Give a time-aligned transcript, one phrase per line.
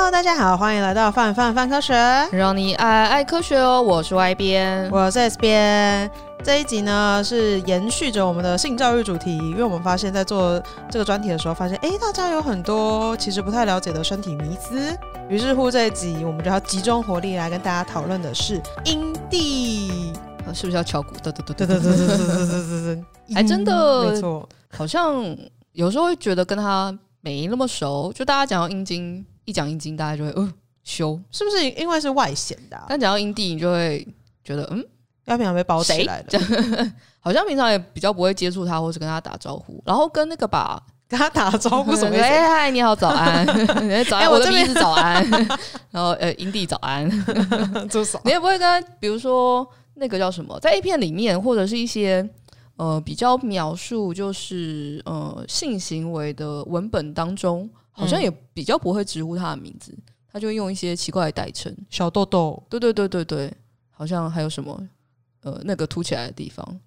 [0.00, 1.92] Hello，大家好，欢迎来到范范范科学，
[2.30, 3.82] 让你爱爱科学哦。
[3.82, 6.08] 我是 Y 编，我是 S 边。
[6.44, 14.96] 这一集呢是延续着我们的性教育主题，因为我们发现，在做这个专题的时候，发现哎，大家有很多其实不太了解的身体迷思。
[15.28, 20.12] 于是乎，这一集我们就要集中火力来跟大家讨论的是阴蒂，
[20.54, 21.16] 是不是要敲鼓？
[21.20, 24.48] 对对对对对对对对对，还真的没错。
[24.70, 25.36] 好像
[25.72, 30.52] 有时候会觉得跟他没那么熟，就大家讲到阴茎，一讲阴茎，大家就会嗯
[30.84, 32.84] 羞，是不是因为是外显的、啊？
[32.86, 34.06] 但讲到阴蒂，你就会
[34.44, 34.84] 觉得嗯，
[35.24, 42.14] 要平常被包起来了， 好像平常也比较不会接触他，或是跟他打招呼，然后跟那个吧跟他打招呼什么？
[42.20, 43.46] 哎嗨，你好，早安，
[44.04, 45.26] 早安，欸、我的名字早安，
[45.90, 47.08] 然后呃，阴蒂早安，
[48.24, 52.28] 你也不会跟他，比如说那个叫什么，在 A 片里面或者是一些。
[52.78, 63.52] 呃，比较描述就是呃性行为的文本当中，好像也比较不会直呼他的名字，嗯、他就用一些奇怪的代称，小豆豆，对对对对对，
[63.90, 64.80] 好像还有什么
[65.42, 66.80] 呃那个凸起来的地方，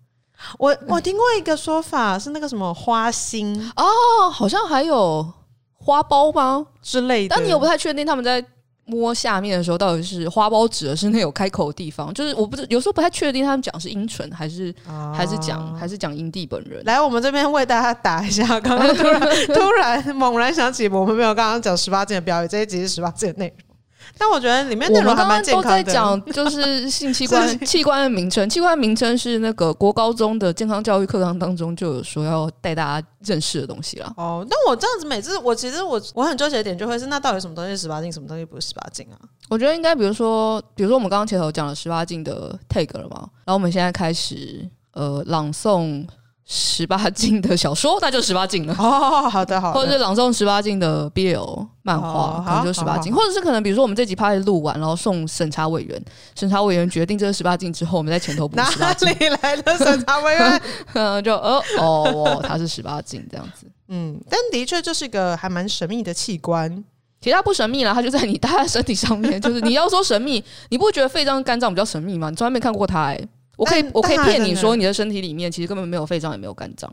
[0.57, 5.29] 我我听过一个说法是那个什么花心哦，好像还有
[5.73, 6.65] 花苞吗？
[6.81, 8.43] 之类的，但你又不太确定他们在。
[8.85, 12.13] 摸下面的时候，到底是花苞指的是那有开口的地方？
[12.13, 16.83] 就是我不知有时候不太确定他们讲是阴唇还是、啊、还是讲还是讲阴蒂本人。
[16.83, 23.70] 来，我们这边为大家打一下，刚刚突然突然猛然想起，我们没有刚刚讲十八禁的标语，这一集是十八禁的内容。
[24.17, 25.69] 但我觉得里面内容还蛮健康的。
[25.69, 34.13] 我们刚刚都在讲就是性器官 器官的名称，器官名称是那个国高中的健康教育课堂当中就有说要带大家认识的东西了。
[34.17, 39.17] 哦，但我这样子每次我其实我我很纠结的点就会是，那到底什么东西是十八禁，什么东西不是十八禁啊？
[39.49, 46.05] 我觉得应该比如说，比如说我们刚刚前头讲了十八禁的 tag 了嘛，然后我们现在开始呃朗诵。
[46.53, 48.75] 十八禁的小说，那就十八禁了。
[48.77, 49.79] 哦，好的，好的。
[49.79, 53.13] 或者是朗诵十八禁的 BL 漫画，哦、可能就十八禁。
[53.13, 56.03] 或者是可能，比如说我们这集拍录完，然后送审查委员，
[56.37, 59.07] 审查委员决定这是十八禁之后，我们在前头补十八禁。
[59.07, 60.61] 哪里来的审查委员？
[60.91, 63.65] 嗯，就哦哦，他是十八禁这样子。
[63.87, 66.83] 嗯，但的确这是一个还蛮神秘的器官。
[67.21, 69.39] 其实它不神秘啦，它就在你大家身体上面。
[69.39, 72.29] 就是你要说神秘，你不会觉得肺脏、肝脏比较神秘吗？
[72.29, 73.29] 你从来没看过它哎、欸。
[73.61, 76.91] 我可以，我可以骗你说，你的身体里面其实根本没有肺脏，也没有肝脏。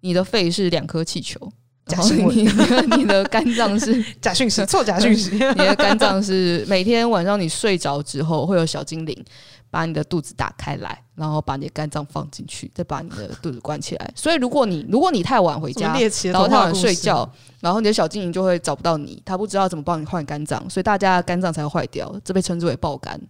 [0.00, 1.38] 你的肺是两颗气球，
[1.86, 2.42] 假讯息。
[2.98, 5.30] 你的肝脏是 假讯息，错假讯息。
[5.54, 9.24] 你的肝脏是每天晚上你睡着之后，会有小精灵
[9.70, 14.12] 把你的肚子打开来，然后把你的肝脏放进去，再把你的肚子关起来。
[14.16, 15.96] 所以，如果你如果你太晚回家，
[16.32, 23.20] 然后太晚睡觉，然后你的小精灵就会找不到你，他不知道怎么帮你换肝脏，所以大家的肝脏才会坏掉，这被称之为爆肝。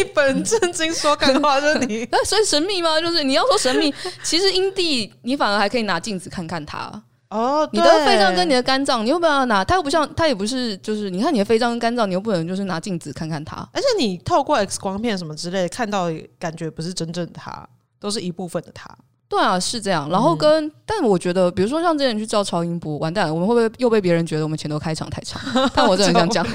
[0.00, 2.06] 一本正经说干话，就是你。
[2.12, 3.00] 那所以神秘吗？
[3.00, 3.92] 就是你要说神秘，
[4.22, 7.02] 其实阴蒂你反而还可以拿镜子看看它。
[7.28, 13.66] 哦，你的肺脏跟你的肝脏，你又不要拿，它又不像，它也不是，就是你看你的肺脏跟肝脏，你又不能就是拿镜子看看它。
[13.72, 16.08] 而且你透过 X 光片什么之类的看到，
[16.38, 17.66] 感觉不是真正的它，
[17.98, 18.86] 都是一部分的它。
[19.30, 20.10] 对啊，是这样。
[20.10, 25.40] 然后跟，嗯、但我觉得，比如说像之前去照超音波，完蛋了，我们会不会又被别人觉得我们前头开场太长？
[25.74, 26.46] 但我真的很想讲。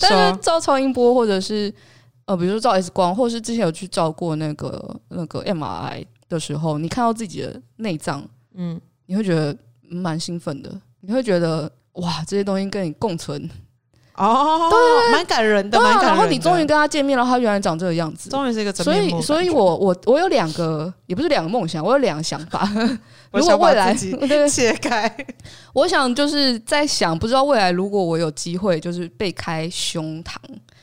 [0.00, 1.70] 但是照超音波或者是。
[2.28, 8.22] 呃，比如说照 X 光，或是之前有去照过那个那个 MRI 的时候，你看到自己的内脏，
[8.54, 13.48] 嗯，你会觉得蛮兴奋的，你会觉得哇，这些东西跟你共存
[14.16, 16.08] 哦，对，蛮感人的，蛮感人的。
[16.08, 19.22] 然后你终于跟他见面了，他原来长这个样子，终于是一个真面目。
[19.22, 22.68] 所以，所以我我我有两个，也不是两个梦想，我有两个想法。
[23.32, 23.94] 如果未来
[24.50, 25.26] 切开，
[25.72, 30.34] 我想就是在想，不知道未来如果我有机会，就是被开胸膛。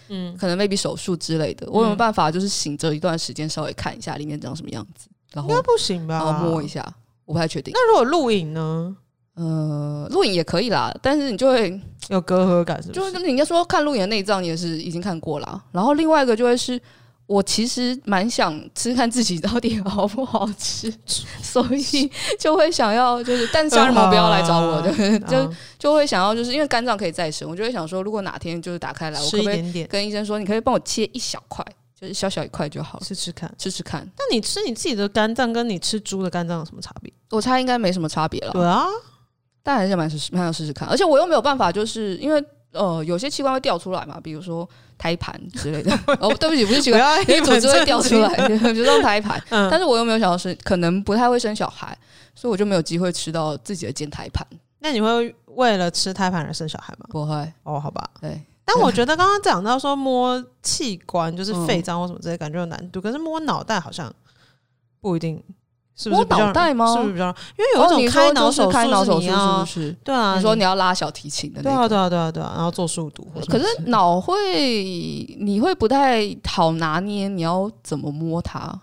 [0.09, 5.07] 嗯，可能 maybe 手术之类的，我有没有办法就是醒着一段时间，稍微看一下里面长什么样子？
[5.33, 6.15] 然后应该不行吧？
[6.15, 6.85] 然后摸一下，
[7.25, 7.73] 我不太确定。
[7.73, 8.95] 那如果录影呢？
[9.35, 11.79] 呃，录影也可以啦，但是你就会
[12.09, 12.99] 有隔阂感，是不是？
[12.99, 16.81] 就是跟人家说看录影的内脏也是已经看过了，然后另外一个就会是。
[17.27, 20.93] 我其实蛮想吃看自己到底 好不好吃，
[21.41, 24.91] 所以就会想要就是，但是家人们不要来找我的，
[25.27, 31.65] 就就会想要就是因为肝脏可以再生，我就会想说，如果哪天就是打开来，我可不可以跟医生说，你可以帮我切一小块，
[31.99, 34.07] 就是小小一块就好，吃吃看，吃吃看。
[34.17, 37.11] 那你吃你自己的肝脏，跟你吃猪的肝脏有什么差别？
[37.31, 38.51] 我猜应该没什么差别了。
[38.51, 38.85] 对啊，
[39.63, 42.43] 但还是蛮试蛮想试试看，而且我又没有办法，就是因为。
[42.75, 44.67] 呃，有些器官会掉出来嘛，比如说
[44.97, 45.91] 胎盘之类的。
[46.19, 49.41] 哦，对不起，不是器官，因为组织会掉出来， 比如说胎盘。
[49.49, 51.97] 嗯、但是我又没有想到是可能不太会生小孩，
[52.35, 54.45] 所以我就没有机会吃到自己的肩胎盘。
[54.79, 57.05] 那你会为了吃胎盘而生小孩吗？
[57.09, 57.33] 不会。
[57.63, 58.07] 哦，好吧。
[58.21, 58.39] 对。
[58.63, 62.99] 但我觉得刚刚讲到说摸器官就是肺脏或什么之类，感觉有难度。
[62.99, 64.11] 嗯、可是摸脑袋好像
[64.99, 65.41] 不一定
[65.95, 66.93] 是不是比较摸脑袋吗？
[66.93, 67.27] 是不是比较？
[67.57, 69.91] 因为有一种开脑手术，开脑手术是不是？
[70.03, 73.25] 对啊，你说你要拉小提琴的那个，对啊，对啊，对啊，对啊，然后做数独。
[73.47, 74.35] 可是脑会，
[75.39, 78.77] 你会不太好拿捏，你要怎么摸它？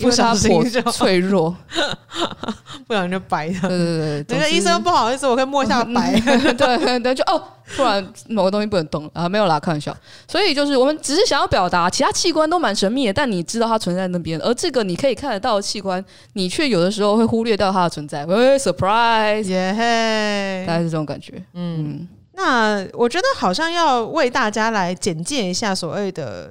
[0.00, 1.54] 不小心就脆弱，
[2.86, 3.60] 不小心就白了。
[3.62, 6.18] 对对对，人家医生不好意思，我可以摸一下白。
[6.58, 7.42] 对对，就哦，
[7.76, 9.96] 突然某个东西不能动 啊，没有啦，开玩笑。
[10.26, 18.26] 所以就是我们只是想要表达，其他器官都蛮神秘的，但你知道它存在那边，而这个你可以看得到的器官，你却有的时候会忽略掉它的存在。
[18.26, 21.40] 喂，surprise，耶嘿，大概是这种感觉。
[21.54, 26.50] 嗯，那我觉得好像要为大家来简介一下所谓的。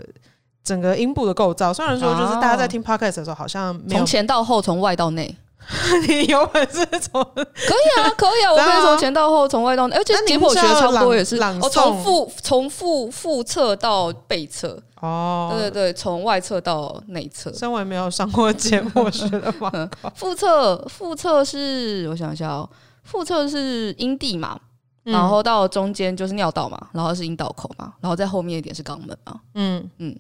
[0.63, 5.36] 整个阴部的构造，虽然说就是大家在听 podcast 的时候，好像从前到后，从外到内，
[6.08, 17.52] 你有本事从可以啊，可以啊， 我可以从前到后，从外到内，而且解剖学差不多也是，哦，从腹从腹腹侧到背侧，哦，对对对，从外侧到内侧。
[17.54, 19.72] 身为没有上过解剖学的嘛，
[20.16, 22.69] 腹侧腹侧是我想一下哦，
[23.04, 24.60] 腹侧是阴蒂嘛，
[25.04, 29.90] 然后到中间就是尿道嘛，然后是阴道口嘛，然后在后面一点是肛门嘛，嗯。
[29.98, 30.16] 嗯。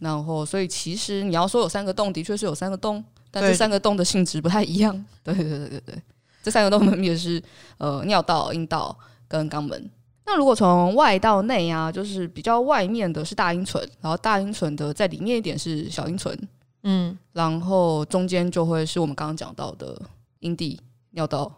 [0.00, 4.92] 然后，所以其实你要说有三个洞，的确是有三个洞，但这三个洞的性质不太一样。
[5.22, 6.02] 对对对对对，
[6.42, 7.42] 这三个洞分别是
[7.76, 8.98] 呃尿道、阴道
[9.28, 9.90] 跟肛门。
[10.24, 16.48] 那如果从外到内啊，就是比较外面的是大阴唇，然后大阴唇的在里面一点是小阴唇，
[16.84, 20.00] 嗯，然后中间就会是我们刚刚讲到的
[20.38, 20.80] 阴蒂、
[21.10, 21.52] 尿道、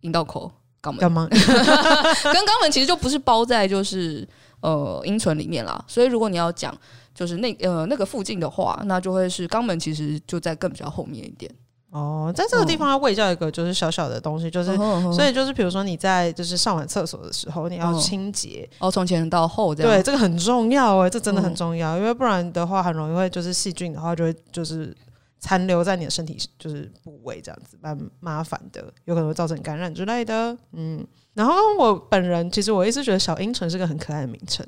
[0.00, 0.50] 阴道口、
[0.82, 0.98] 肛门。
[0.98, 1.28] 干嘛？
[1.30, 4.26] 跟肛门其实就不是包在就是
[4.62, 5.84] 呃阴唇里面啦。
[5.86, 6.76] 所以如果你要讲。
[7.14, 11.50] 就是那呃那个附近的话，那就会是肛门，其实就在更比较后面一点。
[11.90, 19.92] 哦，在这个地方要喂教一个就是小小的东西，就是、嗯、所以就是比如说你在就是上完厕所的时候，你要清洁哦，从前到后这样。
[19.92, 24.92] 对，这个很重要哎，这真的很重要，嗯、因为不然的话很容易会就是细菌的话就会就是
[25.38, 30.58] 残留在你的身体就是部位这样子，蛮麻烦的，有可能会造成感染之类的。
[30.72, 34.66] 嗯，然后我本人其实我一直觉得小阴唇是个很可爱的名称。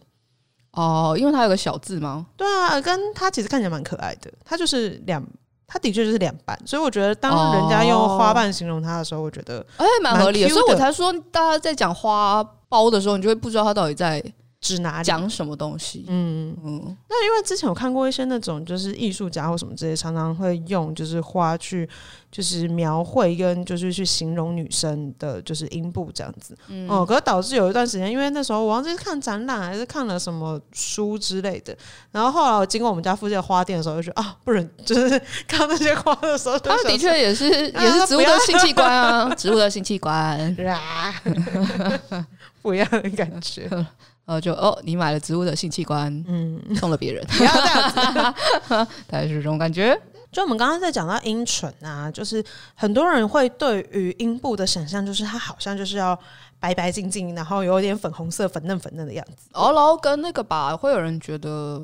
[0.77, 2.27] 哦，因为它有个小字吗？
[2.37, 4.31] 对啊，跟它其实看起来蛮可爱的。
[4.45, 5.21] 它就是两，
[5.67, 10.49] 它的确就是两半，所以我觉得当人家用花瓣形容它的时候，我觉得哎，蛮合理的。
[10.49, 14.23] 所以我才说，大家在讲花苞的时候，你就会不知道它到底在。
[14.67, 16.05] 指哪里讲什么东西？
[16.09, 21.89] 嗯嗯，那因为之前有看过一些那种就是艺术家或什么之类，常常会用就是花去
[22.33, 26.59] 就是描绘跟就是去形容女生的就是阴部这样子。
[26.67, 31.77] 嗯，可是导致有一段时间，因为那时候我忘记是看展览还是看了什么书之类的，
[32.11, 35.17] 然后后来我经过我们家附近的花店的时候，就觉得啊，不忍就是
[35.47, 40.57] 看那些花的时候，他们的确也是也是植物的性器官啊，植物的性器官，
[42.63, 43.71] 不一样的感觉。
[44.27, 48.69] 呃，就哦，你买了植物的性器官，嗯，送了别人， 不要这样子，
[49.07, 49.99] 大概是这种感觉。
[50.33, 52.45] 就我们刚刚在讲到阴唇啊，就是
[52.75, 56.19] 很多人会对于阴部的想象，就是它好像就是要
[56.59, 59.49] 白白净净，然后有点粉红色、粉嫩粉嫩的样子。
[59.53, 61.79] 哦，然后跟那个吧，会有人觉得，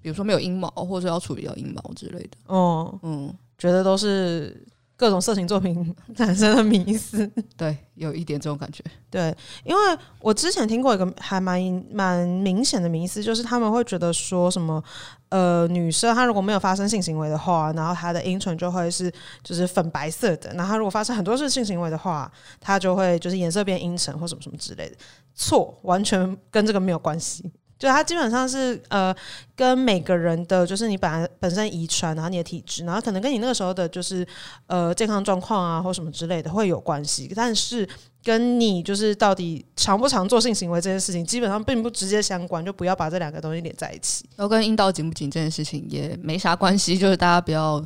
[0.00, 2.36] 比如说没有阴毛，或者要处理掉阴毛之类的。
[2.46, 4.64] 哦，嗯，觉得都是。
[4.96, 8.82] 各种色情作品 产生的迷思，对，有一点这种感觉。
[9.10, 9.80] 对，因为
[10.20, 11.60] 我之前听过一个还蛮
[11.90, 14.82] 蛮明显的迷思，就是他们会觉得说什么，
[15.28, 19.12] 呃，女生她如果没有发生性行为的话，然后她的阴唇就会是
[19.42, 24.96] 就是粉白色的，然后她如果发生很多次性行为的话，她就会就是颜色变阴沉或什么什么之类的。
[25.34, 27.52] 错，完全跟这个没有关系。
[27.78, 29.14] 就它基本上是呃，
[29.54, 34.26] 跟每个人的就是你本来本身遗传，然后你的体质，然后可能跟你那个时候的就是
[34.66, 37.88] 呃健康状况啊或什么之类的会有关系，但是
[38.24, 44.24] 跟你就是到底常不常做性行为这件事情，基本上并不直接相关，就不要把这两个东西连在一起。
[44.36, 47.84] 然后跟阴道紧不紧这件事情也没啥关系，就是大家不要。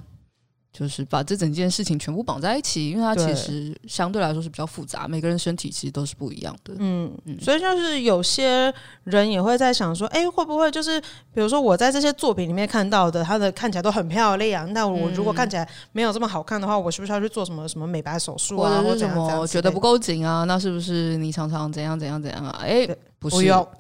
[0.72, 6.74] 就是把这整件事情全部绑在一起，因为它其实相对来说是比较复杂，每个人身体其实都是不一样的。
[6.78, 8.72] 嗯嗯，所以就是有些
[9.04, 19.40] 人也会在想说，哎、欸，会不会就是比如说我在这些作品里面看到的，它的看起来都很漂亮，那我如果看起来没有这么好看的话，我是不是要去做什么什么美白手术啊，或者什么？
[19.40, 22.58] 我觉得不够紧啊，那是不是你常常怎样怎样怎样啊？
[22.62, 22.98] 哎、欸。
[23.20, 23.68] 不，不用，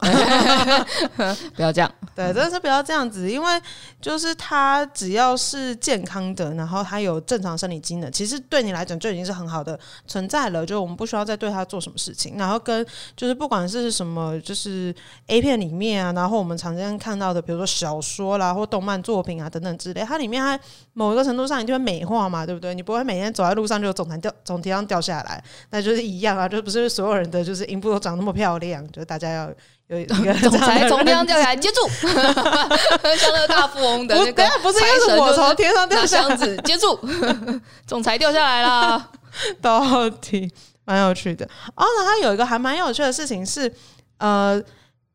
[1.56, 1.90] 不要这样。
[2.14, 3.62] 对，真的是不要这样子，因为
[3.98, 10.66] 就是他只要是健康的，然后他有正常生理机能，其实对你来讲就已经是很好的存在了。
[10.66, 12.36] 就我们不需要再对他做什么事情。
[12.36, 12.84] 然后跟
[13.16, 14.94] 就是不管是什么，就是
[15.28, 20.60] A 片里面啊，然后我们常见看到的，比如说小说啦或动漫作品啊等等之类，它里面它
[20.92, 22.74] 某一个程度上一定会美化嘛，对不对？
[22.74, 29.29] 你不会每天走在路上就有总弹掉总体上掉下来，那就是一样啊，就不是所有人的就是阴部都长那么漂亮，就大家。
[29.30, 29.54] 家
[29.88, 36.98] 要有 一个总裁从天上掉下来接住， 像那个大富翁的那个，不是应该是我从天上掉箱子接住，
[37.86, 39.10] 总裁掉下来了，
[39.60, 40.52] 到底
[40.84, 41.44] 蛮有趣的。
[41.74, 43.72] 哦，那他有一个还蛮有趣的事情是，
[44.18, 44.62] 呃，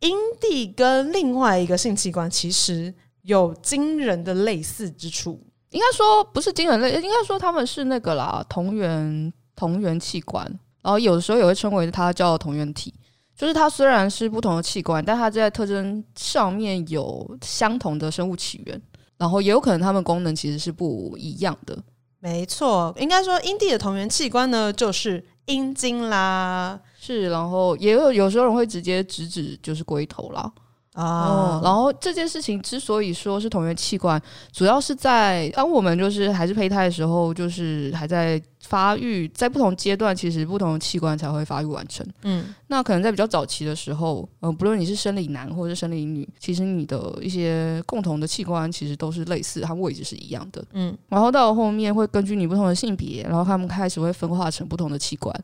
[0.01, 5.41] 阴蒂跟另外一个性器官其实有惊人的类似之处。
[5.72, 10.45] 应该说不是惊人类，应该说他们是那个啦，同源同源器官，
[10.81, 12.93] 然后有的时候也会称为它叫同源体，
[13.36, 18.82] 就是它虽然是不同的器官，但它在特征上面有相同的生物起源，
[19.18, 21.77] 然后也有可能它们功能其实是不一样的。
[22.20, 30.51] 没错，应该说阴蒂的同源器官呢，就是阴茎啦，是，然后也有有时候人会直接直指就是龟头啦。
[30.96, 34.22] 啊、哦，然后这件事情之所以说是同源器官，
[34.54, 42.08] 主要是在当我们就是还是胚胎的时候，就是还在发育，在不同阶段，其实不同的器官才会发育完成。
[42.24, 50.64] 嗯，那可能在比较早期的时候，呃，不论你是生理男或者是生理女，其实你的一些共同的器官其实都是类似，它位置是一样的。
[50.72, 55.36] 嗯，然后到了后面会根据你不同的性别，然后他们开始会分化成不同的器官。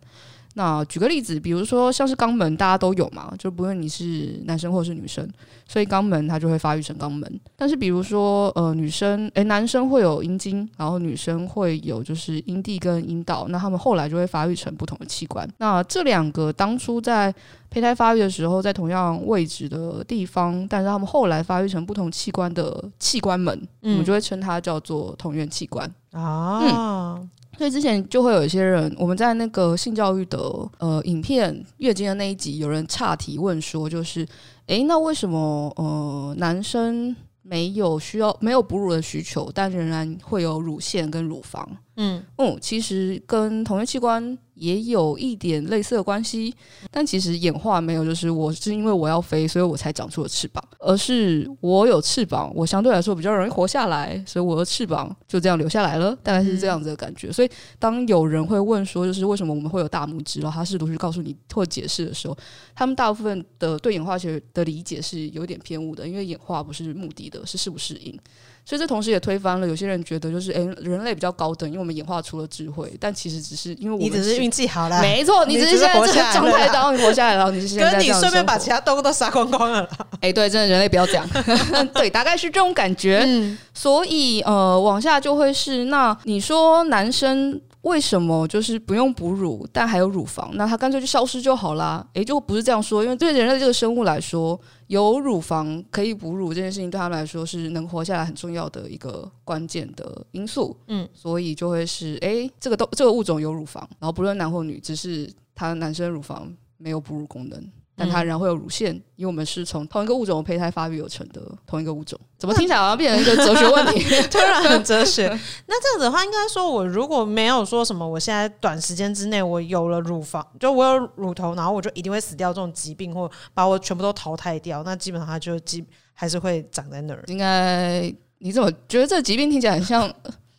[0.56, 5.28] 那举个例子，比如说像是肛门，大家都有嘛，就不论你是男生或是女生，
[5.66, 7.40] 所以肛门它就会发育成肛门。
[7.56, 15.48] 但是比如说呃女生，诶、欸，男生会有阴茎，然后女生会有就是阴蒂跟阴道，那他们后来就会发育成不同的器官。
[15.58, 17.34] 那这两个当初在
[17.70, 26.60] 胚胎发育的时候，在同样位置的地方，但是他们后来发育成不同器官的器官们，嗯、我们就会称它叫做同源器官啊。
[26.60, 30.38] 嗯所以之前就会有一些人，我们在那个性教育的
[30.80, 34.28] 呃影片月经的那一集，有人岔提问说，就是，
[34.68, 41.68] 诶，那为什么呃男生没有需要没有哺乳的需求，但仍然会有乳腺跟乳房？
[41.98, 44.38] 嗯，嗯，其实跟同一器官。
[44.62, 46.54] 也有一点类似的关系，
[46.92, 57.32] 但其实演化没有，就是我是因为我要飞，所以我才长出了翅膀，而是我有翅膀，我相对来说比较容易活下来，所以我的翅膀就这样留下来了，大概是这样子的感觉。
[57.32, 57.50] 所以
[57.80, 62.38] 当有人会问说，就是为什么我们会有大拇指，然后他试图去告诉你或解释的时候，
[62.76, 68.16] 他们大部分的对演化学的理解是有点偏误的，因为演化不是目的的，是适不适应。
[68.64, 79.88] 所以这同时也推翻了有些人觉得就是诶、欸，人类比较高等，因为我们演化出了智慧，但其实只是因为我们你只是运气好了，没错，你只是现在这个状态当中活下来了，你是现在跟你顺便把其他动物都杀光光了。
[80.16, 81.28] 哎、欸，对，真的人类不要这样，
[81.94, 83.24] 对，大概是这种感觉。
[83.26, 87.60] 嗯、所以呃，往下就会是那你说男生。
[87.82, 90.52] 为什么就是不用哺乳，但还有乳房？
[90.54, 92.06] 那它干脆就消失就好啦。
[92.14, 94.60] 诶，就不是这样说，因为对人类这个生物来说，
[94.92, 100.76] 有乳房可以哺乳这件事情，对他们来说是能活下来很重要的一个关键的因素。
[100.88, 107.72] 嗯，所以就会是，诶，这个都这个物种有乳房，然后不论男或女，只是他男生乳房没有哺乳功能。
[108.02, 112.20] 但它仍然会有乳腺，因为我们是从同一个物种的胚胎发育而成的同一个物种。
[112.40, 114.04] 怎么听起来好像变成一个哲学问题？
[114.28, 115.28] 突然很哲学。
[115.68, 127.24] 那这样子的话，应该说我如果没有说什么，我现在短时间之内我有了乳房，就我有乳头，然后我就一定会死掉这种疾病，或把我全部都淘汰掉，那基本上它就基还是会长在那儿。
[127.28, 130.12] 应该你怎么觉得这个疾病听起来很像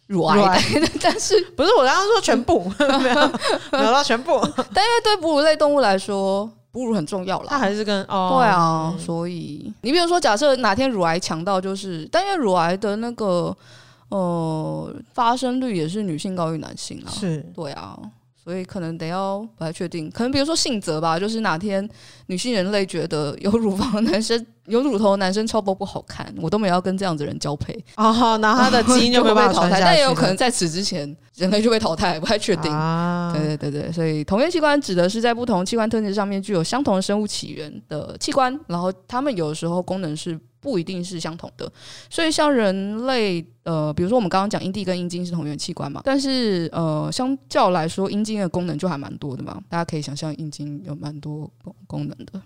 [0.07, 0.37] 乳癌？
[0.37, 0.63] 乳癌
[1.03, 3.33] 但是不是我刚刚说全部没有
[3.73, 4.39] 没有到全部，
[4.73, 6.49] 但因为对哺乳类动物来说。
[6.73, 9.73] 哺乳很重要啦，它还是跟哦，对啊，嗯、所以。
[9.83, 13.55] 你比如说，假设哪天乳癌强到就是，但因为乳癌的那个
[14.09, 17.47] 呃发生率也是女性高于男性啊，是。
[17.55, 17.99] 对啊。
[18.43, 21.89] 所以可能得要不太确定，可能比如说性择吧，就是哪天
[22.27, 32.73] 女性人类觉得有乳房的男生、有乳头的男生超波不好看，我都没有要跟这样子的人交配哦，那他的基因就 会被淘汰，但也有可能在此之前人类就被淘汰，不太确定。
[32.73, 40.39] 啊、对对对对，所以同源器官指的是在不同器官特质上面具有相同的生物起源的器官，然后他们有时候功能是。
[40.63, 41.71] 不一定是相同的，
[42.09, 52.41] 所以像人类，呃，比如说我们刚刚讲阴蒂跟阴茎是同源器官嘛，但是呃，相较来说，阴茎的功能就还蛮多的嘛，大家可以想象阴茎有蛮多功功能的。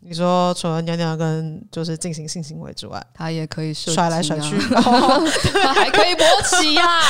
[0.00, 7.02] 你说除了尿尿跟就是进行性行为之外，它也可以甩来甩去， 它还可以勃起呀、啊。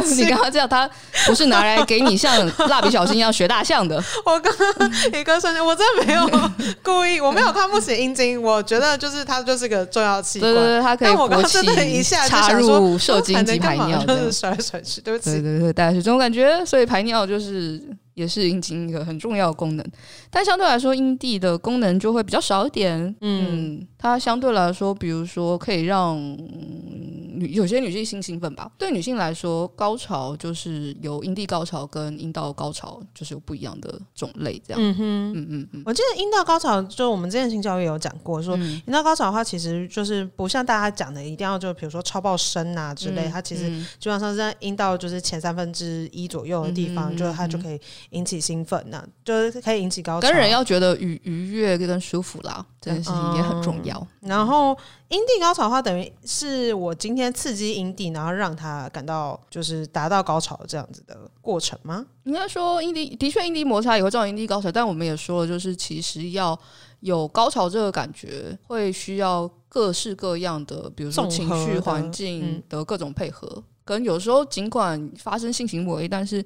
[0.16, 0.88] 你刚刚这样，它
[1.26, 4.02] 不是拿来给你像蜡笔小新一样学大象的。
[4.24, 6.50] 我刚刚一个瞬间，我真的没有
[6.82, 15.00] 故意，我没有看不起阴茎，我觉得就是它就是个重要器官，对对对，它可以勃起，一下插入射精及排尿，就是甩来甩去。
[15.00, 17.82] 对不起，对对对，大概是这种感觉，所以排尿就是。
[18.20, 19.84] 也是阴茎一个很重要的功能，
[20.30, 22.98] 但相对来说，阴蒂的功能就会比较少一点。
[23.22, 28.70] 嗯，嗯，它相对来说，比如说可以让女有些女性性兴奋吧。
[28.78, 34.80] 对女性来说，高潮就是有阴蒂高潮跟阴道高潮，就是有不一样的种类这样。
[34.82, 35.82] 嗯哼，嗯嗯嗯。
[35.84, 47.78] 我记得阴道高潮，就我们之前性教育有讲过，说阴道高潮的话，其实就是不像大家讲的一定要就比如说超爆深啊之类，它其实基本上是在阴道就是前三分之一左右的地方，就是它就可以
[48.10, 50.26] 引起兴奋，那就是可以引起高潮。
[50.26, 53.89] 跟人要觉得愉愉悦跟舒服啦，这件事情也很重要。
[54.20, 54.76] 然后。
[55.10, 62.06] 阴蒂高潮的话，等于是我今天刺激阴蒂，然后让他感到就是达到高潮这样子的过程吗？
[62.22, 66.56] 应该说，阴蒂的确阴蒂摩擦也会造成阴蒂高潮，但我们也说了，就是其实要
[67.00, 73.48] 有高潮这个感觉，会需要各式各样的，比如说情绪、环境的各种配合。
[73.52, 76.44] 嗯、跟有时候尽管发生性行为，但是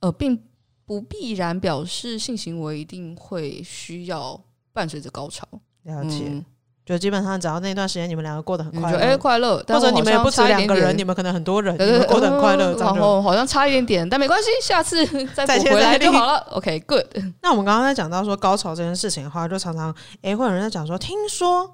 [0.00, 0.38] 呃，并
[0.84, 4.38] 不必然表示性行为一定会需要
[4.74, 5.48] 伴随着高潮。
[5.84, 6.26] 了解。
[6.26, 6.44] 嗯
[6.86, 16.38] 就基本上，只要那段时间你们两个过得很快乐，哎，快乐，或者你们也不止两个人，你们可能很多人，对对对，过得很快乐，然后好像差一点点，但没关系，下次 再补回来就好了。
[16.52, 17.04] OK，good。
[17.42, 21.68] 那我们刚刚在讲到说高潮这件事情的话，就常常哎，会有人在讲说，听说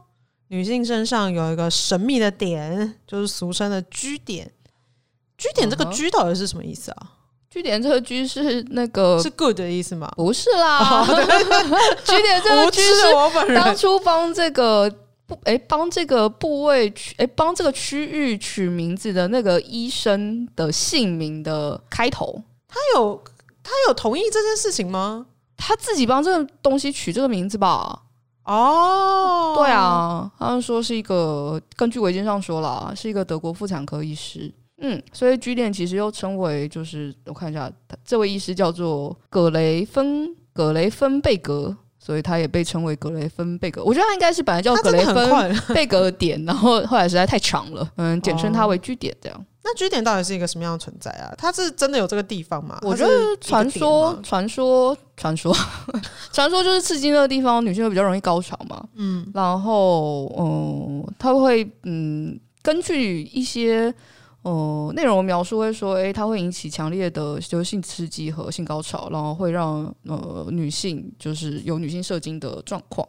[0.49, 4.51] 女性身上有一个神秘的点，就是俗称的 G 点。
[5.37, 6.97] G 点这个 G 到底是什么意思啊
[7.53, 10.11] ？G 点这个居是那个是 good 的意思吗？
[10.17, 11.05] 不是啦
[12.05, 14.91] ，G 点这个居是当初帮这个。
[15.45, 23.23] 哎，帮这个部位取，哎，帮这个区域取名字的那个医生的姓名的开头，他有
[23.63, 25.25] 他有同意这件事情吗？
[25.57, 28.03] 他自己帮这个东西取这个名字吧？
[28.45, 34.53] 哦，对啊，他们说是一个，根据维基上说了，是一个德国妇产科医师。
[34.83, 37.73] 嗯，所以 G 点其实又称为，就是我看一下，
[38.05, 41.77] 这位医师叫做葛雷芬葛雷芬贝格。
[42.05, 49.47] 所以他也被称为格雷芬贝格，我觉得他应该是本来叫格雷芬 贝格点，然后后来实在太长了，嗯，简称他为 G 点这样。
[49.63, 51.33] 那 G 点到底是一个什么样的存在啊？
[51.39, 52.77] 它是真的有这个地方吗？
[52.83, 55.55] 我觉得传说，传说，传说，
[56.35, 58.85] 传说就是刺激那个地方，女性会比较容易高潮嘛。
[58.97, 63.95] 嗯，然后嗯，他会嗯，根据一些。
[64.43, 73.09] 哦、内容描述会说，诶，它会引起强烈的就是性刺激和性高潮，然后会让呃女性就是有女性射精的状况，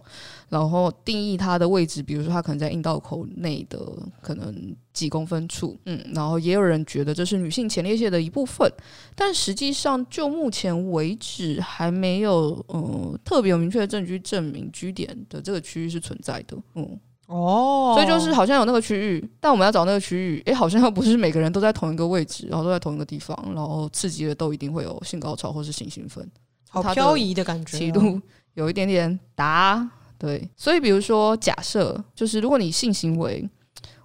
[0.49, 3.79] 然后定义它的位置，比如说它可能在阴道口内的
[4.21, 8.71] 可能几公分处，嗯，然后也有人觉得这是女性前列腺的一部分，
[9.15, 16.99] 但实际上就目前为止还没有呃特别有明确的证据证明 G 点的这个区域是存在的，嗯。
[17.33, 26.29] 哦，所以就是好像有那个区域，但我们要找那个区域，诶，好像又不是每个人都在同一个位置，然后都在同一个地方，然后刺激的都一定会有性高潮或是性兴奋，
[26.69, 28.21] 好漂移的感觉，极度
[28.53, 30.47] 有一点点大，对。
[30.55, 33.49] 所以比如说，假设就是如果你性行为，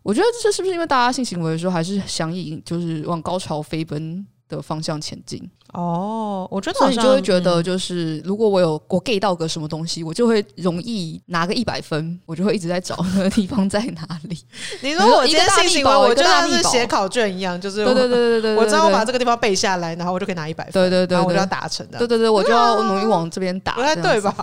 [0.02, 5.48] 我觉得这是不是因为大家性行为的时候还是想以就是往高潮飞奔的方向前进？
[5.74, 14.38] 哦，我觉得所以你就会觉得，就是如果我有我 get 到个什么东西，我就会容易拿个一百分，我就会一直在找 那个地方在哪里。
[14.80, 24.34] 你说我今天性行为，我就像是写考卷一样，就是对对对对对，我知道我把这个地方背下来，然后我就可以拿一百分，对对对，我就要达成的，对对对，我就要努力往这边打，不太对吧？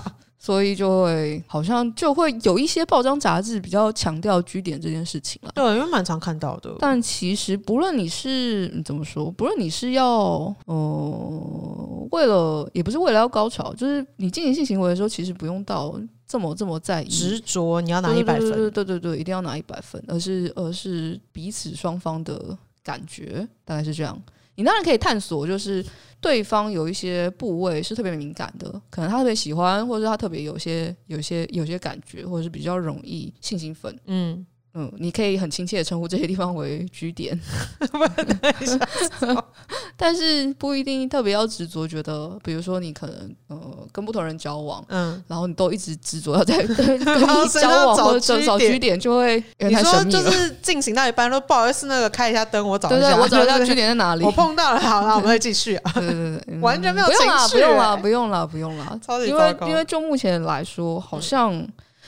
[0.45, 5.51] 所以就会好像就会有一些报章杂志比较强调居点这件事情了。
[5.55, 6.71] 对，因为蛮常看到的。
[6.77, 24.21] 但其实不论你是怎么说，不论你是要呃为了也不是为了要高潮，就是你进行性行为的时候，其实不用到这么这么在意执着，你要拿一百分，对对对对，一定要拿一百分，而是而是彼此双方的感觉，大概是这样。
[24.55, 25.85] 你当然可以探索，就是
[26.19, 33.97] 对方有一些部位是特别敏感的，可能他特别喜欢，或者是他特别有些、有些、有些感觉，或者是比较容易性兴奋。
[34.05, 34.45] 嗯。
[34.77, 37.39] 嗯，你可以很亲切的称呼这些地方为居点
[39.97, 41.87] 但是不一定特别要执着。
[41.87, 43.57] 觉得，比如说你可能呃
[43.91, 47.05] 跟不同人交往，嗯，然后你都一直执着要在 跟你
[47.49, 49.41] 交往或者找 G 点，就会。
[49.59, 54.25] 你说就是进行到一半，说不好意思，那个开一下灯，我找一下，我找一下 G 点在哪里？
[54.25, 55.91] 我碰到了，好，了我们会继续啊。
[55.95, 61.65] 对对对，完全没有情绪，不用了，不用了，不用了，因为因为就目前来说，好像。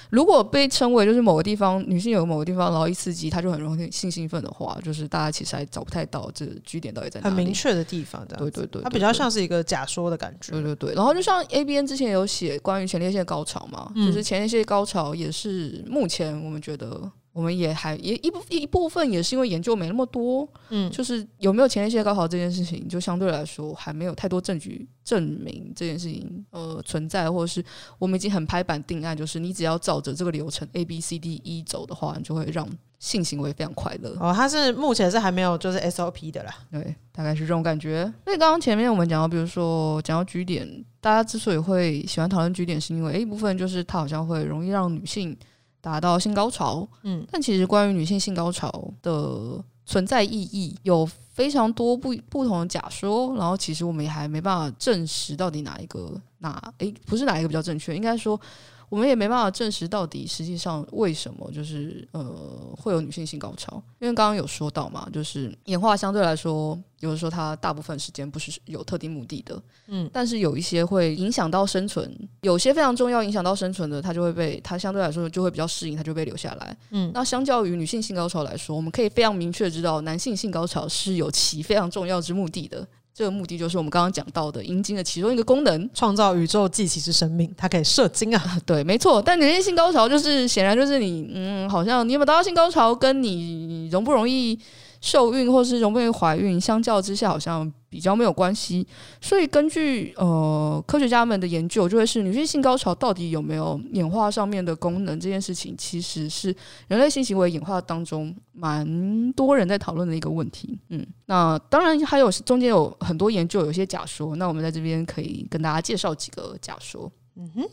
[0.10, 7.36] 如果被称为就是某个地方女性有某个地方，然后一刺激她就很容易性兴奋的话，就是大家其实还找不太到这据点到底在哪里。
[7.36, 10.52] 很明确的地方，对对对，它比较像是一个假说的感觉。
[10.52, 27.63] 对对对，然后就像 ABN 之前有写关于前列腺高潮嘛，嗯、就是前列腺高潮也是目前我们觉得我们也还也一部一部分也是因为研究没那么多，嗯，就是有没有前列腺高潮这件事情，就相对来说还没有太多证据证明这件事情呃存在，或者是
[28.00, 34.17] 我们已经很拍板定案，就是你只要照着这个流程 A B C D E 走的话，你就会让性行为非常快乐。
[34.19, 38.12] 哦，它是目前是还没有就是 S O P 的啦，对，大概是这种感觉。
[38.26, 45.38] 所以刚刚前面我们讲到，比如说讲到 G 点，大家之所以会喜欢讨论 G 点，是因为一部分就是它好像会容易让女性。
[45.82, 58.40] 达到性高潮，嗯，但其实关于女性性高潮的存在意义有非常多不不同的假说，然后其实我们也还没办法证实到底哪一个哪诶不是哪一个比较正确，应该说。
[58.89, 72.10] 我们也没办法证实到底实际上为什么就是呃会有女性性高潮，因为刚刚有说到嘛，就是演化相对来说，有的时候它大部分时间不是有特定目的的，嗯，但是有一些会影响到生存，
[72.41, 82.88] 有些非常重要影响到生存的，它就会被它相对来说就会比较适应，它就被留下来，嗯，那相较于女性性高潮来说，我们可以非常明确知道男性性高潮是有其非常重要之目的的。
[83.17, 88.43] 这个目的就是我们刚刚讲到的阴茎的其中一个功能， 创造宇宙既起之生命，它可以射精啊。
[88.63, 89.19] 对，没错。
[89.19, 94.60] 但女性性高潮就是显然就是你，嗯，好像你有没有达到性高潮，跟你容不容易
[95.02, 98.86] 受孕或是容不容易怀孕，相较之下好像比较没有关系。
[99.22, 106.56] 所以根据呃科学家们的研究，就会是女性性高潮到底有没有演化上面的功能这件事情，其实是
[106.88, 110.78] 人类性行为演化当中蛮多人在讨论的一个问题。
[110.90, 114.36] 嗯，那当然还有中间有很多研究，有些假说。
[114.36, 117.12] 那我们在这边可以跟大家介绍几个假说。
[117.36, 117.70] 嗯哼。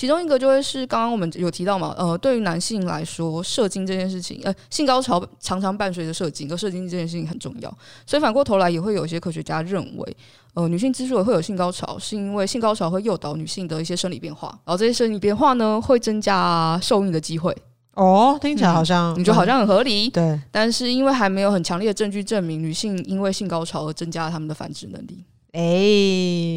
[0.00, 7.68] 其中一个就会是刚刚我们有提到嘛，呃，对于男性来说，射精这件事情，呃，性高潮常常伴随着射精，而射精这件事情很重要，
[8.06, 10.16] 所以反过头来也会有一些科学家认为，
[10.54, 17.54] 呃，女性之所以会有性高潮，是因为性高潮会诱导女性的一些生理变化，然后这些生理变化呢，会增加受孕的机会。
[17.92, 25.60] 哦，听起来好像、嗯、你就好像很合理，对，但是因为还没有很强烈的证据证明女性因为性高潮而增加了她们的繁殖能力，哎，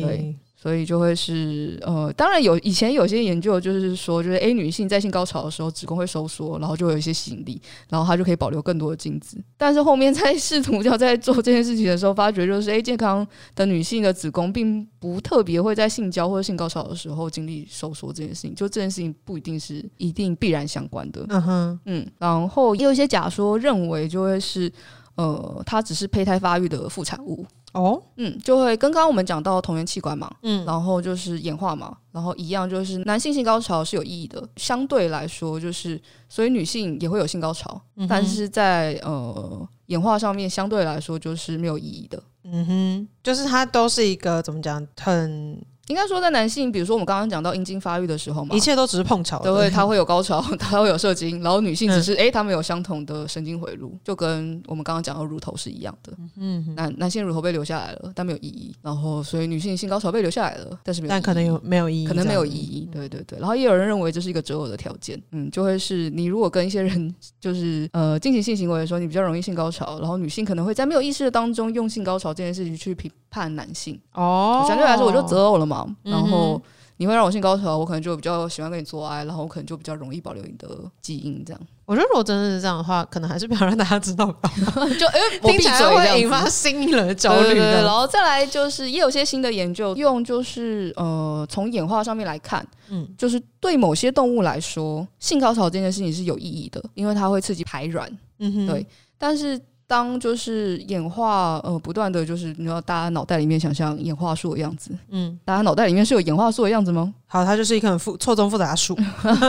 [0.07, 0.35] 对。
[0.63, 9.35] 所以就会是呃，当然有以前有些研究就是说，就是 A 女性在性高潮的时候子宫会收缩，然后就有一些吸引力，然后她就可以保留更多的精子。
[9.57, 21.25] 但是后面在试图要在做这件事情的时候，发觉就是 A 健康的女性的子宫并不特别会在性交或者性高潮的时候经历收缩这件事情，就这件事情不一定是一定必然相关的。
[21.27, 24.71] 嗯哼，嗯，然后也有一些假说认为就会是
[25.15, 27.45] 呃，它只是胚胎发育的副产物。
[27.73, 45.61] 哦，嗯，就会跟刚刚我们讲到同源器官嘛，嗯，然后就是演化嘛，然后一样就是男性性高潮是有意义的，相对来说就是，所以女性也会有性高潮，嗯、但是在呃演化上面相对来说就是没有意义的，嗯哼，就是它都是一个怎么讲很。
[45.87, 56.13] 应该说，在男性，比如说我们刚刚讲到阴茎发育的时候嘛，一切都只是碰巧的，对，他会有高潮， 他会有射精，然后女性只是哎，他们有相同的神经回路，就跟我们刚刚讲到乳头是一样的。
[56.37, 58.73] 嗯，男男性乳头被留下来了，但没有意义。
[58.81, 62.07] 然后，所以女性性高潮被留下来了，但是没有，但可能有没有意义？
[62.07, 62.87] 可能没有意义。
[62.91, 63.37] 对对对。
[63.39, 73.99] 然后也有人认为这是一个择偶的条件，嗯，就会是你如果跟一些人就是呃进行性行为的时候，你比较容易性高潮，然后女性可能会在没有意识的当中用性高潮这件事情去评判男性。
[74.13, 76.61] 哦，相对来说我就择偶了嘛，然后。
[76.97, 80.69] 你会让我性高潮，我可能就比较喜欢跟你做爱，然后我可能就比较容易保留你的
[81.01, 81.43] 基因。
[81.43, 84.49] 这样，我觉得如果真的是这样的话，可能还是不要让大家知道吧。
[84.99, 87.55] 就哎，听起来会引发新的焦虑。
[87.55, 98.07] 对然后再来就是，也有些新的研究用就是呃，从演化上面来看，嗯，就是对某些动物来说，性高潮这件事情是有意义的，因为它会刺激排卵。
[98.37, 99.59] 嗯哼，对，但是。
[99.93, 107.13] 当就是演化呃不断的就是你知道大家脑袋里面想象演化树的样子，嗯，大家脑袋里面是有演化树的样子吗？
[107.33, 108.95] 好，它就是一棵很复错综复杂的树，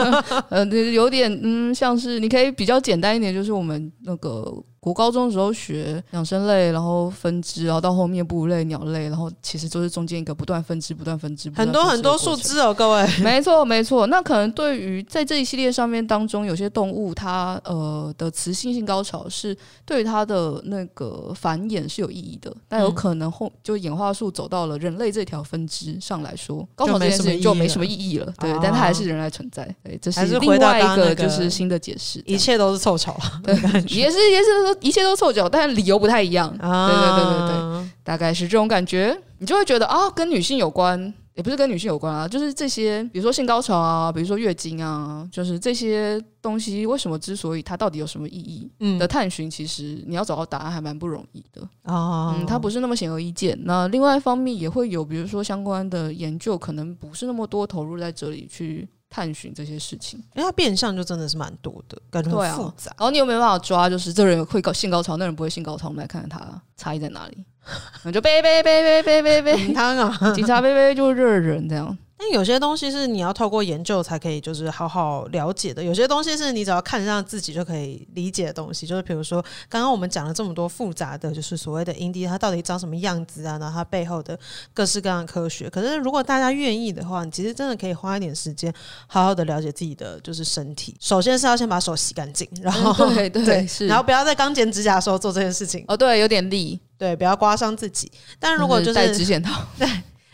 [0.49, 4.51] 呃，有点嗯像是你可以比较简单一点，就是我们那个。
[4.85, 13.07] 国高中的时候学养生类，然后分支，然后到后面哺乳类、鸟类，然后其实都是中间一个不断分支、不断分支、很多很多树枝哦，各位。
[13.23, 14.07] 没错，没错。
[14.09, 28.32] 那可能对于在这一系列上面当中，有些动物它呃的雌性性高潮是对于它的那个繁衍是有意义的，但有可能后就演化树走到了人类这条分支上来说，高潮这件事情就没什么意义了。
[28.38, 29.68] 对，但它还是仍然存在。
[29.84, 32.22] 对，这是另外一个就是新的解释。
[32.24, 33.54] 一切都是凑巧，对，
[33.88, 34.44] 也是也是。
[34.80, 36.48] 一切都凑巧，但理由不太一样。
[36.60, 48.70] 啊、对对对对对，大概是这种感觉，你就会觉得啊，跟女性有关，也不是跟女性有关啊，就是这些，比如说性高潮啊，比如说月经啊，就是这些东西，为什么之所以它到底有什么意义？
[48.81, 52.37] 嗯，的探寻，其实你要找到答案还蛮不容易的啊。
[52.38, 53.59] 嗯，它不是那么显而易见。
[53.64, 58.88] 那另外一方面也会有，比如说相关的研究，可能不是那么多投入在这里去。
[59.11, 62.92] 探寻这些事情，因为它变相就真的是蛮多的，感觉很复杂。
[62.99, 63.88] 然后你有没有办法抓？
[63.88, 67.44] 就是这人会高性高潮，那人不会性高潮，我们来看看他差异在哪里。
[68.03, 71.96] 那 就背背背背背背背， 警察啊，警察背背就是热人这样。
[72.16, 75.83] 但有些东西是你要透过研究才可以，就是好好了解的。
[75.83, 78.87] 有些东西是你只要看上自己就可以理解的东西。
[78.87, 83.59] 就是比如说，刚刚我们讲了这么多复杂的，就是所谓的阴蒂，它到底长什么样子啊？
[83.59, 84.38] 然后它背后的
[84.72, 85.68] 各式各样的科学。
[85.68, 88.72] 可是如果大家愿意的话，你其实真的可以花一点时间，
[89.09, 90.94] 好好的了解自己的就是身体。
[91.00, 95.85] 首先是要先把手洗干净，然后、嗯、对对， 对是，然后不要在刚剪指甲的时候做这件事情。
[95.88, 98.11] 哦，对，有点力，对，不要刮伤自己。
[98.38, 99.88] 但如果就是戴指检套， 对。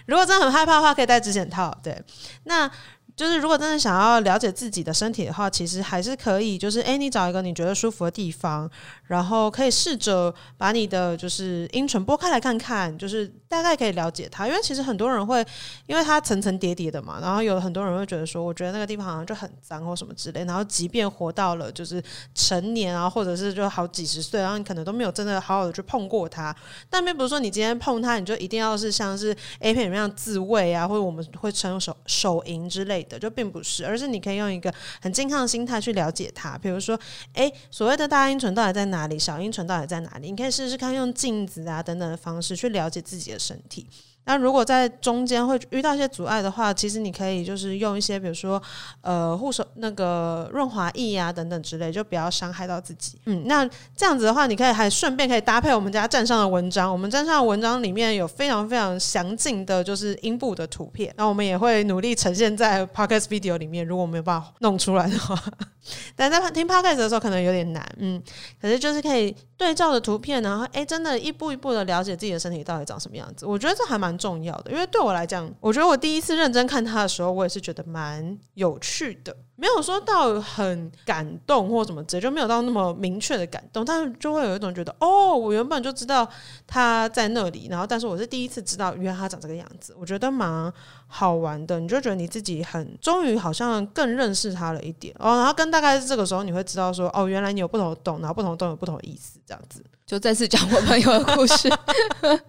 [0.07, 1.77] 如果真的很害怕的话，可以戴指检套。
[1.83, 2.03] 对，
[2.45, 2.71] 那。
[3.17, 8.71] 就是如果真的想要了解自己的身体的话，其实还是可以，就是诶，你找一个你觉得舒服的地方，
[9.09, 14.47] 然后可以试着把你的就是阴唇拨开来看看，就是大概可以了解它。
[14.47, 15.45] 因为其实很多人会，
[15.87, 20.45] 因为它层层叠叠的嘛，然后有很多人会觉得说，我觉得那个地方好像就很脏或什么之类。
[20.45, 26.55] 然后即便活到了就是成年啊，或者是就好几十岁，然后你可能都没有真的好好的去碰过它。
[26.89, 33.19] 但并不是说你今天碰它，你就一定要是像是 A 片里面自慰啊，或者我们会称手手淫之类的。
[33.19, 36.57] 就并不是，而是你可以用一个很健康的心态去了解它。
[36.57, 36.97] 比如说，
[37.35, 39.19] 诶，所谓的大阴唇到底在哪里？
[39.19, 40.31] 小阴唇到底在哪里？
[40.31, 43.87] 你可以试试看用镜子啊等等的方式去了解自己的身体。
[44.25, 48.63] 那如果在中间会遇到一些阻碍的话，其实你可以就是用一些，比如说
[49.01, 53.19] 呃护手那个润滑液啊等等之类，就不要伤害到自己。
[53.25, 56.93] 嗯，那这样子的话，你可以还顺便可以搭配我们家站上的文章。
[56.93, 61.13] 我们站上的文章里面有非常非常详尽的，就是阴部的图片。
[61.17, 63.85] 那我们也会努力呈现在 Podcast video 里面。
[63.87, 65.37] 如果没有办法弄出来的话，
[66.15, 67.85] 但在听 Podcast 的时候可能有点难。
[67.99, 68.23] 嗯，
[68.61, 73.47] 可是就是可以对照的图片，然后哎，真的一步一步的了解自己的身体到底长什么样子。
[73.47, 74.10] 我觉得这还蛮。
[74.11, 79.35] 蛮重要的，因为对我来讲，我觉得我第一次认真看他的时候，我也是觉得蛮有趣的。
[79.55, 86.29] 没有说到很感动或什么直接，就没有到那么明确的感动，但是就会有一种觉得，哦，我原本就知道
[86.67, 90.73] 他在那里，然后但是我是第一次知道，原来他长这个样子，我觉得蛮
[91.11, 91.79] 好玩的。
[91.79, 99.85] 你就觉得你自己很终于好像更认识他了一点哦，然后跟大概是这个时候你会知道说，哦，原来你有不同的洞，然后不同的洞有不同的意思，这样子。
[100.07, 101.69] 就再次讲我朋友的故事，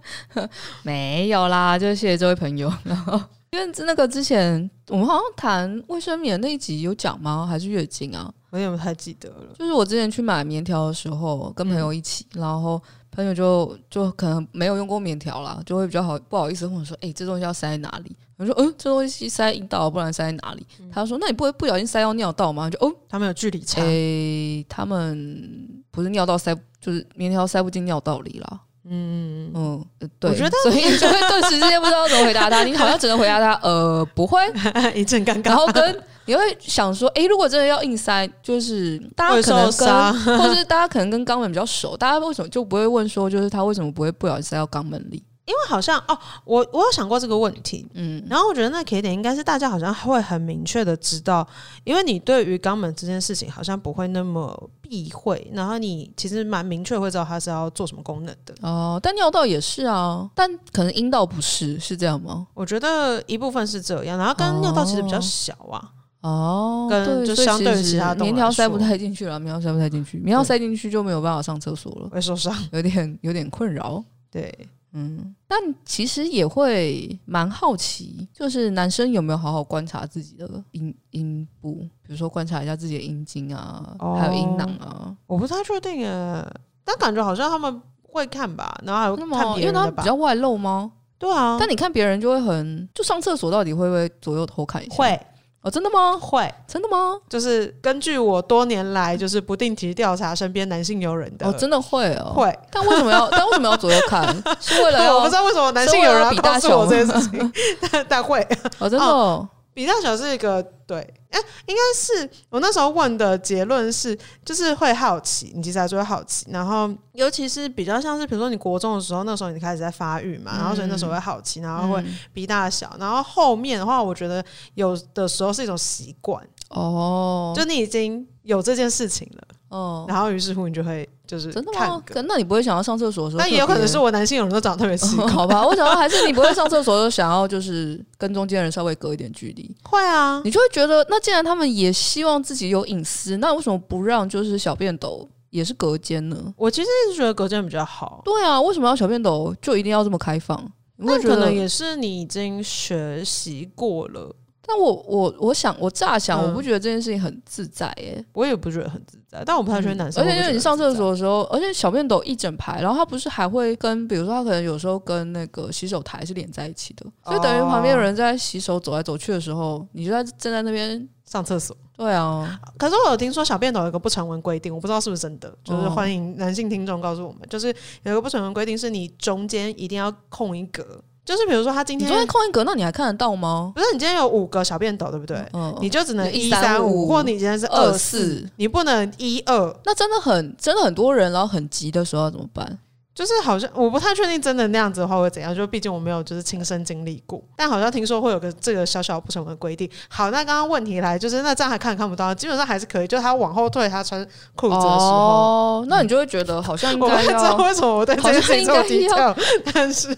[0.84, 3.19] 没有啦，就谢谢这位朋友，然后。
[3.52, 7.45] 因为那个之前我们好像谈卫生棉那一集有讲吗？
[7.45, 8.34] 还是月经啊？
[8.50, 9.54] 我也不太记得了。
[9.60, 23.82] 就是我之前去买棉条的时候，跟朋友一起，嗯、然后朋友就就可能没有用过棉条啦，就会比较好不好意思问我说：“哎、欸，这东西要塞在哪里？”我说：“嗯，这东西塞阴道，不然塞在哪里？”嗯、他说：“那你不会不小心塞到尿道吗？”就哦，他们有距离差。
[23.82, 28.62] 哎、欸，他们不是尿道塞，就是棉条塞不进尿道里啦。
[28.84, 29.86] 嗯嗯，
[30.20, 34.39] 对，我觉得所以你就会顿时之间不知道怎么回答他，你好像只能回答他，呃，不会，
[34.96, 35.50] 一阵尴尬。
[35.50, 45.24] 然后跟你会想说，哎、欸，如果真的要硬塞，就是大家可能跟，或者是大家可能跟肛门比较熟，大家为什么就不会问说，就是他为什么不会不小心塞到肛门里？
[45.45, 51.45] 因为好像哦，我我有想过这个问题，嗯，然后我觉得那可以点应该是大家好像会很明确的知道，
[51.84, 58.54] 因为你对于肛门这件事情好像不会那么避讳，然后你其实蛮明确会知道它是要做什么功能的。
[58.62, 58.99] 哦。
[59.01, 62.47] 但尿道也是啊，但可能阴道不是，是这样吗？
[62.54, 74.54] 我觉得一部分是这样，然后跟尿道其实比较小啊，哦，跟就相对于其他棉条塞不太进去了，棉条塞不太进去，棉条塞进去就没有办法上厕所了，会受伤，有点有点困扰，对。
[74.93, 85.15] 嗯，但其实也会蛮好奇，就是男生有没有好好观察自己的阴阴部，比如说观察一下自己的阴茎啊，哦、还有阴囊啊。
[85.27, 86.45] 我不太确定诶，
[86.84, 90.91] 但感觉好像他们会看吧，然后还会看别人，因为他比较外露吗？
[91.17, 91.58] 对啊。
[91.60, 94.95] 但你看别人就会很，就上厕所到底会不会左右偷看一下？
[94.95, 95.19] 会。
[95.63, 96.17] 哦，真的吗？
[96.19, 97.15] 会，真的吗？
[97.30, 102.60] 就是根据我多年来就是不定期调查身边男性友人的，哦，真的会哦，会。
[102.71, 103.30] 但为什么要？
[103.32, 104.26] 但为什么要左右看？
[104.60, 107.54] 是为了我不知道为什么男性友人要比大小这件事情，
[107.91, 108.41] 但 但会。
[108.80, 109.47] 哦，真的哦。
[109.74, 110.98] 比大小是一个对，
[111.30, 122.04] 哎、欸，应该是我那时候问的结论是，就是会好奇，你其实还是会好奇，然后尤其是比较像是，比如说你国中的时候，那时候你开始在发育嘛，嗯、然后所以那时候会好奇，然后会
[122.34, 124.44] 比大小，嗯、然后后面的话，我觉得
[124.76, 126.46] 有的时候是一种习惯。
[126.70, 129.48] 哦，就你已经有这件事情了。
[129.70, 132.04] 哦，然后于是乎你就会就是真的吗？
[132.06, 133.39] 可那你不会想要上厕所的时候？
[133.41, 135.65] 那也有可能是我男性有人都长得特别奇怪， 好吧？
[135.65, 139.74] 我想到还是你不会上厕所的时候 想要就是跟中间人稍微隔一点距离。
[139.84, 146.54] 会啊，你就会觉得那既然他们也希望自己有隐私，那为什么不让就是小便斗也是隔间呢？
[146.58, 148.22] 我其实一直觉得隔间比较好。
[148.26, 150.70] 对啊，为什么要小便斗就一定要这么开放？
[150.98, 154.36] 那可能也是你已经学习过了。
[154.74, 158.24] 那我我我想我乍想，嗯我不觉得这件事情很自在耶。
[158.32, 171.76] 我也不觉得很自在，但我不太喜欢男生而且因为你上厕所的时候，而且小便斗一整排，然后他不是还会跟，比如说他可能有时候跟那个洗手台是连在一起的，所以等于旁边有人在洗手走来走去的时候，你就在站在那边上厕所。
[171.98, 177.68] 对啊，可是我有听说小便斗有一个不成文规定，我不知道是不是真的，就是欢迎男性听众告诉我们，就是
[178.04, 180.84] 有一个不成文规定是你中间一定要空一格，
[181.32, 183.72] 就是比如说他今天昨天空一格，那你还看得到吗？
[183.74, 185.41] 不是你今天有五个小便斗，对不对？
[185.54, 189.80] 嗯，你就只能一一三五，或你今天是二二四四，你不能一二。
[189.86, 192.78] 那真的很真的很多人，然后很急的时候要怎么办？
[193.22, 199.88] 就是好像我不太确定真的那样子的话会怎样，就毕竟我没有就是亲身经历过，但好像听说会有个这个小小不成文规定。
[200.10, 209.38] 好，那刚刚问题来就是那这样还看看不到，基本上还是可以，就是他往后退，他穿裤子的时候，哦，那你就会觉得好像应该太知道，为什么我对这件事情这么低调，
[209.72, 210.10] 但是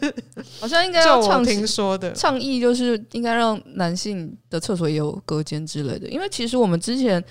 [0.61, 7.21] 好像应该要倡 我听说的，倡议就是应该让男性的厕所也有隔间之类的，因为其实我们之前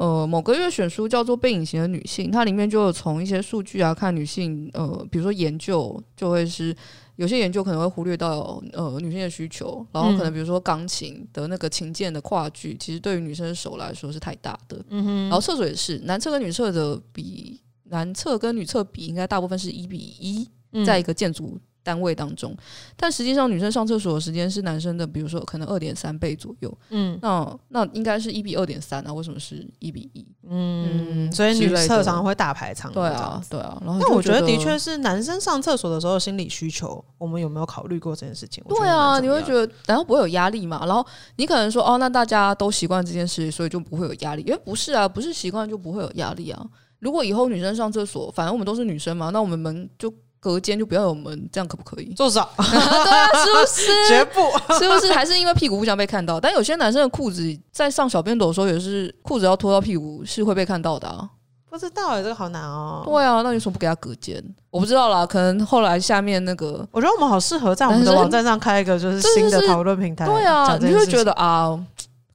[0.00, 6.74] 呃某个月选书叫做《被隐形的女性》，它里面就有从一些数据啊看女性呃，比如说研究就会是
[7.16, 17.60] 有些研究可能会忽略到呃女性的需求，然后可能比如说钢琴的那个琴键的跨距，其实对于女生的手来说是太大的，嗯哼，然后厕所也是男厕跟女厕的比，
[17.90, 21.58] 男厕跟女厕比应该大部分是一比一，嗯在一个建筑。
[21.82, 22.54] 单位当中，
[22.96, 26.78] 但实际上女生上厕所的时间是男生的，比如说可能二点三倍左右。
[26.90, 29.12] 嗯那那应该是一比二点三啊？
[29.12, 30.26] 为什么是一比一？
[30.46, 33.02] 嗯，所以女厕常常会大排长龙。
[33.02, 33.80] 对啊，对啊。
[33.84, 38.62] 然后但我觉得得的确是男生上厕所的时候心理需求，我们有没有考虑过这件事情？
[38.68, 40.84] 对啊，你会觉得然后不会有压力嘛？
[40.86, 41.04] 然后
[41.36, 44.42] 你可能说哦，那大家都习惯这件事，所以就不会有压力。
[44.42, 46.62] 因为不是啊，不是习惯就不会有压力啊。
[46.98, 50.12] 如果以后女生上厕所，反正我们都是女生嘛，那我们门就。
[50.40, 52.14] 隔间就不要有门，这样可不可以？
[52.14, 53.86] 做少， 对啊，是不是？
[54.08, 54.40] 绝不，
[54.74, 55.12] 是不是？
[55.12, 56.40] 还是因为屁股不想被看到？
[56.40, 61.28] 但有些男生的裤子在上小便斗的时候，也是裤子要脱到屁股是会被看到的啊。
[61.68, 63.02] 不知道哎、欸，这个好难哦。
[63.04, 64.42] 对啊，那你为什么不给他隔间？
[64.70, 70.24] 我不知道啦，可能后来下面那个，我觉得我们好适合在我们的网站上开一个就是新的讨论平台。
[70.24, 71.78] 对啊，你就会觉得啊。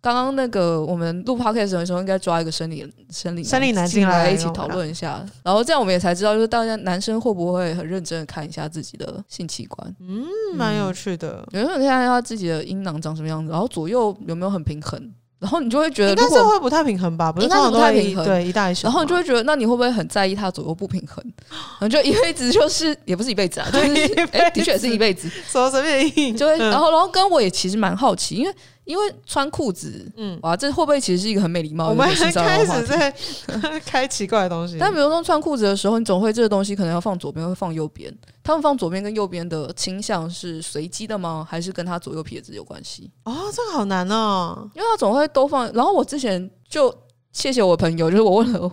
[0.06, 9.96] 刚刚那个我们录 podcast 的时候，应该抓一个生理生理生理男进来一起讨论一下，然后这样我们也才知道，就是大家男生会不会很认真的看一下自己的性器官？
[10.00, 11.44] 嗯，蛮有趣的。
[11.50, 17.32] 有人看一下自己的阴囊长什么样子，然后左右有没有很平衡，然后你就会觉得，应该是会不太平衡吧？
[17.32, 17.92] 不是，通常都会
[18.24, 21.26] 对一大一小，然后你就会觉得，那你会不会很在意他左右不平衡？
[21.50, 28.56] 然后就一辈子就是也不是一辈子啊， 就是哎，的确是一辈子，说随便 就会，然后然后跟我也其实蛮好奇，因为。
[28.86, 31.90] 因为穿裤子，嗯，哇，这会不会其实是一个很没礼貌的？
[31.90, 33.12] 我们开始在
[33.86, 34.78] 开奇怪的东西。
[34.80, 38.16] 但比如说穿裤子的时候，你总会这个东西可能要放左边，会放右边。
[38.44, 41.46] 他们放左边跟右边的倾向是随机的吗？
[41.50, 43.12] 还是跟他左右撇子有关系？
[43.24, 45.72] 哦，这个好难哦，因为他总会都放。
[45.74, 46.94] 然后我之前就
[47.32, 48.72] 谢谢我朋友，就是我问了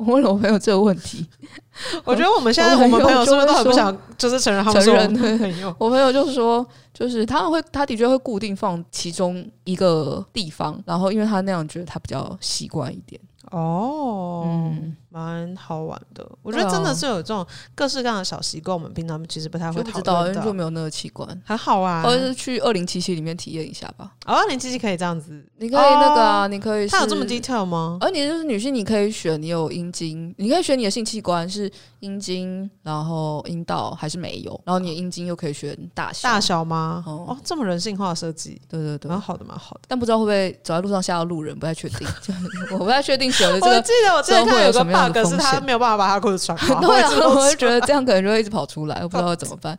[0.00, 0.06] 我。
[0.06, 1.26] 我问了我朋友这个问题，
[2.04, 5.74] 我觉得我们现在我们朋友是不是都很不想就是承认他们是我们朋友？
[5.78, 13.20] 我朋友就说，就是他们会，他的确会固定放其中一个地方，然后因为他那样觉得他比较习惯一点。
[13.50, 16.26] 哦，嗯，蛮好玩的。
[16.42, 22.02] 我觉得真的是有这种各式各样的小习惯，我们平常其实不太会知道，因为就没有那个器官，很好啊。
[22.02, 24.12] 或者是去二零七七里面体验一下吧。
[24.26, 26.88] 哦，二零七七可以这样子，你可以那个啊，你可以。
[26.88, 27.98] 它有这么 detail 吗？
[28.00, 37.02] 而你就是女性，你可以选你有阴茎，你可以选你的性器官是阴茎，然后阴道还是没有，然后你的阴茎又可以选大小，大小吗？
[37.06, 39.80] 哦，这么人性化设计，对对对，蛮好的，蛮好的。
[39.88, 42.06] 但不知道会不会走在路上吓到路人，不太确定。
[42.72, 43.30] 我不太确定。
[43.30, 49.78] 我记得我之前看有个 bug 是他没有办法把他裤子穿好， 对啊，我就觉得这样可能就会一直跑出来，我不知道怎么办。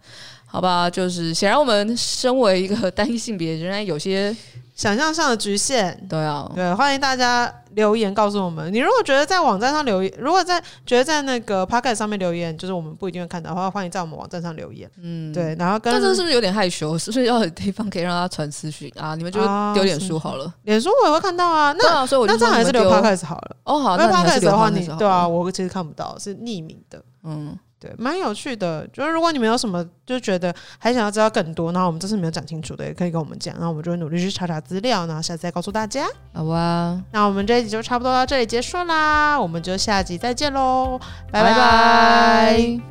[0.51, 4.35] 好吧，就是显然我们身为一个单一性别，仍然有些
[4.75, 5.97] 想象上的局限。
[6.09, 8.71] 对啊，对，欢迎大家留言告诉我们。
[8.73, 14.91] 你如果觉得在网站上留言，如果在觉得在那个 podcast 上面留言，就是我们不一定会看到的话，欢迎在我们网站上留言。
[15.01, 16.97] 嗯，对，然后跟但这是不是有点害羞？
[16.97, 19.15] 是不是要有地方可以让他传私讯啊？
[19.15, 19.39] 你们就
[19.73, 21.73] 丢脸书好了，脸书我也会看到啊。
[21.77, 23.55] 那啊，所以我那这样还是留 podcast 好了。
[23.63, 27.01] 哦，好，那 podcast 的话，你对啊，我其实看不到，是匿名的。
[27.23, 27.57] 嗯。
[27.81, 28.87] 对，蛮有趣的。
[28.93, 36.05] 就是如果你们有什么就觉得还想要知道更多，然后我们这次没有讲清楚的，也可以跟我们讲，然后我们就会努力去查查资料，然后下次再告诉大家。
[36.31, 40.99] 好啊，那我们这一集就差不多到这里结束啦，我们就下集再见喽，
[41.31, 41.49] 拜拜。
[41.49, 42.90] 拜拜。